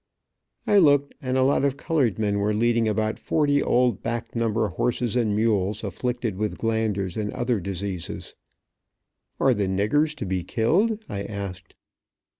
I 0.65 0.79
looked, 0.79 1.13
and 1.21 1.37
a 1.37 1.43
lot 1.43 1.63
of 1.63 1.77
colored 1.77 2.17
men 2.17 2.39
were 2.39 2.55
leading 2.55 2.87
about 2.87 3.19
forty 3.19 3.61
old 3.61 4.01
back 4.01 4.35
number 4.35 4.67
horses 4.69 5.15
and 5.15 5.35
mules, 5.35 5.83
afflicted 5.83 6.37
with 6.37 6.57
glanders 6.57 7.15
and 7.17 7.31
other 7.33 7.59
diseases. 7.59 8.33
"Are 9.39 9.53
the 9.53 9.67
niggers 9.67 10.15
to 10.15 10.25
be 10.25 10.43
killed?" 10.43 11.05
I 11.07 11.21
asked. 11.21 11.75